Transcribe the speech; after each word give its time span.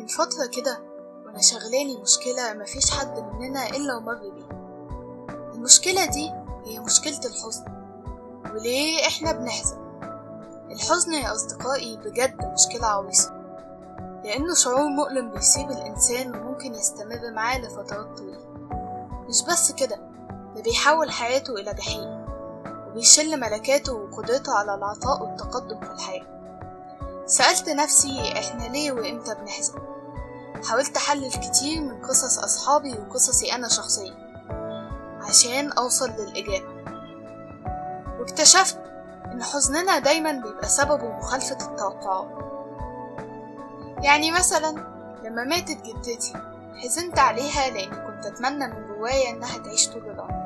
من 0.00 0.06
فترة 0.06 0.46
كده 0.46 0.78
وأنا 1.26 1.40
شغلاني 1.42 1.96
مشكلة 2.02 2.52
مفيش 2.54 2.90
حد 2.90 3.18
مننا 3.18 3.68
إلا 3.68 3.96
ومر 3.96 4.14
بيها. 4.14 4.48
المشكلة 5.54 6.04
دي 6.04 6.30
هي 6.64 6.78
مشكلة 6.80 7.20
الحزن. 7.24 7.64
وليه 8.54 9.06
إحنا 9.06 9.32
بنحزن؟ 9.32 9.76
الحزن 10.70 11.12
يا 11.12 11.34
أصدقائي 11.34 11.96
بجد 11.96 12.44
مشكلة 12.44 12.86
عويصة. 12.86 13.32
لأنه 14.24 14.54
شعور 14.54 14.88
مؤلم 14.88 15.30
بيصيب 15.30 15.70
الإنسان 15.70 16.36
وممكن 16.36 16.74
يستمر 16.74 17.30
معاه 17.32 17.58
لفترات 17.58 18.18
طويلة. 18.18 18.40
مش 19.28 19.42
بس 19.42 19.72
كده 19.72 19.96
ده 20.56 20.62
بيحول 20.62 21.10
حياته 21.10 21.54
إلى 21.54 21.74
جحيم 21.74 22.24
وبيشل 22.88 23.40
ملكاته 23.40 23.92
وقدرته 23.92 24.52
على 24.54 24.74
العطاء 24.74 25.22
والتقدم 25.22 25.80
في 25.80 25.92
الحياة. 25.92 26.26
سألت 27.26 27.68
نفسي 27.68 28.32
إحنا 28.38 28.64
ليه 28.64 28.92
وإمتى 28.92 29.34
بنحزن؟ 29.34 29.89
حاولت 30.64 30.96
أحلل 30.96 31.30
كتير 31.30 31.80
من 31.80 32.02
قصص 32.02 32.38
أصحابي 32.38 32.92
وقصصي 32.98 33.54
أنا 33.54 33.68
شخصيا 33.68 34.14
عشان 35.28 35.72
أوصل 35.72 36.10
للإجابة. 36.10 36.80
واكتشفت 38.20 38.78
إن 39.32 39.42
حزننا 39.42 39.98
دايما 39.98 40.32
بيبقى 40.32 40.68
سببه 40.68 41.08
مخالفة 41.18 41.56
التوقعات. 41.70 42.28
يعني 44.02 44.30
مثلا 44.32 44.70
لما 45.24 45.44
ماتت 45.44 45.78
جدتي 45.82 46.32
حزنت 46.84 47.18
عليها 47.18 47.70
لأني 47.70 48.06
كنت 48.06 48.26
أتمنى 48.26 48.66
من 48.68 48.86
جوايا 48.86 49.30
إنها 49.30 49.58
تعيش 49.58 49.88
طول 49.88 50.10
العمر. 50.10 50.40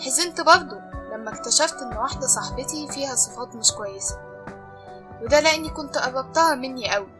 حزنت 0.00 0.40
برضه 0.40 0.76
لما 1.12 1.30
اكتشفت 1.34 1.82
إن 1.82 1.96
واحدة 1.96 2.26
صاحبتي 2.26 2.88
فيها 2.88 3.14
صفات 3.14 3.54
مش 3.56 3.72
كويسة 3.72 4.18
وده 5.22 5.40
لأني 5.40 5.68
كنت 5.70 5.98
قربتها 5.98 6.54
مني 6.54 6.96
أوي. 6.96 7.15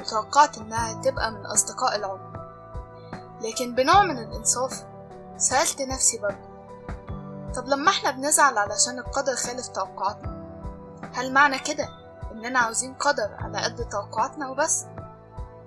وتوقعت 0.00 0.58
إنها 0.58 1.02
تبقى 1.02 1.30
من 1.32 1.46
أصدقاء 1.46 1.96
العمر. 1.96 2.30
لكن 3.40 3.74
بنوع 3.74 4.02
من 4.02 4.18
الإنصاف 4.18 4.84
سألت 5.36 5.82
نفسي 5.82 6.18
برضه 6.18 6.50
طب 7.54 7.68
لما 7.68 7.90
إحنا 7.90 8.10
بنزعل 8.10 8.58
علشان 8.58 8.98
القدر 8.98 9.34
خالف 9.36 9.66
توقعاتنا 9.68 10.40
هل 11.14 11.32
معنى 11.32 11.58
كده 11.58 11.88
إننا 12.32 12.58
عاوزين 12.58 12.94
قدر 12.94 13.36
على 13.38 13.58
قد 13.64 13.88
توقعاتنا 13.88 14.48
وبس؟ 14.50 14.86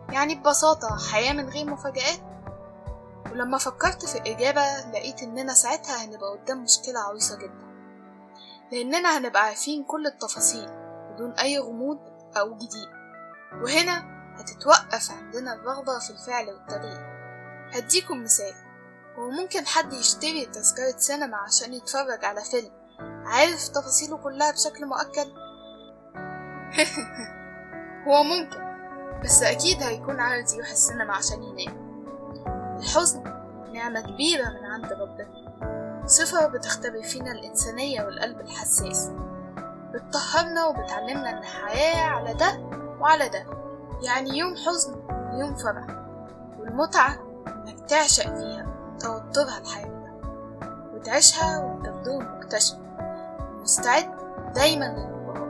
يعني 0.09 0.35
ببساطة 0.35 0.97
حياة 1.11 1.33
من 1.33 1.50
غير 1.50 1.66
مفاجآت. 1.66 2.19
ولما 3.31 3.57
فكرت 3.57 4.05
في 4.05 4.17
الإجابة 4.17 4.61
لقيت 4.91 5.23
إننا 5.23 5.53
ساعتها 5.53 6.05
هنبقى 6.05 6.31
قدام 6.31 6.63
مشكلة 6.63 7.00
عويصة 7.00 7.38
جدا 7.38 7.63
لأننا 8.72 9.17
هنبقى 9.17 9.41
عارفين 9.44 9.83
كل 9.83 10.07
التفاصيل 10.07 10.69
بدون 11.13 11.31
أي 11.31 11.59
غموض 11.59 12.00
أو 12.38 12.53
جديد. 12.55 12.89
وهنا 13.63 14.12
هتتوقف 14.37 15.11
عندنا 15.11 15.53
الرغبة 15.53 15.99
في 15.99 16.09
الفعل 16.09 16.49
والتغيير 16.49 17.13
هديكم 17.73 18.23
مثال. 18.23 18.53
هو 19.17 19.29
ممكن 19.29 19.65
حد 19.65 19.93
يشتري 19.93 20.45
تذكرة 20.45 20.97
سينما 20.97 21.37
عشان 21.37 21.73
يتفرج 21.73 22.25
على 22.25 22.41
فيلم. 22.41 22.71
عارف 23.25 23.67
تفاصيله 23.67 24.17
كلها 24.17 24.51
بشكل 24.51 24.85
مؤكد؟ 24.85 25.27
هو 28.07 28.23
ممكن 28.23 28.73
بس 29.23 29.43
أكيد 29.43 29.83
هيكون 29.83 30.19
عاوز 30.19 30.53
يروح 30.53 30.69
السينما 30.69 31.13
عشان 31.13 31.43
ينام. 31.43 31.83
الحزن 32.79 33.23
نعمة 33.73 34.01
كبيرة 34.01 34.49
من 34.49 34.65
عند 34.65 34.93
ربنا. 34.93 35.43
صفة 36.07 36.47
بتختبر 36.47 37.03
فينا 37.03 37.31
الإنسانية 37.31 38.03
والقلب 38.03 38.41
الحساس. 38.41 39.11
بتطهرنا 39.93 40.65
وبتعلمنا 40.65 41.29
إن 41.29 41.37
الحياة 41.37 42.05
على 42.05 42.33
ده 42.33 42.59
وعلى 42.99 43.29
ده. 43.29 43.62
يعني 44.03 44.37
يوم 44.37 44.55
حزن 44.55 44.93
يوم 45.39 45.55
فرح 45.55 45.85
والمتعة 46.59 47.17
إنك 47.47 47.89
تعشق 47.89 48.23
فيها 48.23 48.65
توترها 48.99 49.57
الحقيقي 49.57 50.03
وتعيشها 50.94 51.59
وانت 51.59 51.88
بدون 51.89 52.25
مكتشف. 52.38 52.78
ومستعد 53.57 54.11
دايما 54.55 54.85
للانبهار 54.85 55.44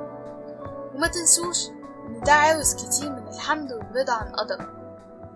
وما 0.96 1.08
تنسوش 1.08 1.68
إن 2.08 2.20
ده 2.26 2.32
عاوز 2.34 2.76
كتير 2.76 3.10
من 3.12 3.28
الحمد 3.28 3.72
والرضا 3.74 4.14
عن 4.14 4.28
قدرك 4.36 4.70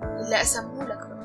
اللي 0.03 0.39
قسمهولك 0.39 0.97
ربنا 1.01 1.16